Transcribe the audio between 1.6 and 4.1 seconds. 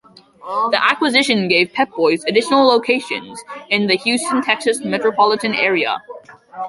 Pep Boys additional locations in the